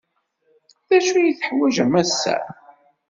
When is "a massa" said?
1.91-2.37